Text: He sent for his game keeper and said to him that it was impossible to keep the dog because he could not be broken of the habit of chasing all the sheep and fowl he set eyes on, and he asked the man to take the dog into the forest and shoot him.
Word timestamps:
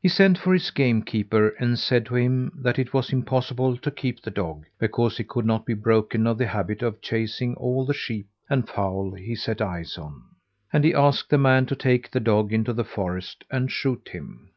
He 0.00 0.08
sent 0.08 0.38
for 0.38 0.52
his 0.54 0.72
game 0.72 1.02
keeper 1.02 1.50
and 1.50 1.78
said 1.78 2.06
to 2.06 2.16
him 2.16 2.50
that 2.56 2.80
it 2.80 2.92
was 2.92 3.12
impossible 3.12 3.76
to 3.76 3.90
keep 3.92 4.20
the 4.20 4.28
dog 4.32 4.64
because 4.80 5.16
he 5.18 5.22
could 5.22 5.46
not 5.46 5.64
be 5.66 5.74
broken 5.74 6.26
of 6.26 6.36
the 6.38 6.48
habit 6.48 6.82
of 6.82 7.00
chasing 7.00 7.54
all 7.54 7.86
the 7.86 7.94
sheep 7.94 8.26
and 8.50 8.68
fowl 8.68 9.12
he 9.14 9.36
set 9.36 9.62
eyes 9.62 9.96
on, 9.96 10.20
and 10.72 10.82
he 10.82 10.92
asked 10.92 11.30
the 11.30 11.38
man 11.38 11.66
to 11.66 11.76
take 11.76 12.10
the 12.10 12.18
dog 12.18 12.52
into 12.52 12.72
the 12.72 12.82
forest 12.82 13.44
and 13.52 13.70
shoot 13.70 14.08
him. 14.08 14.50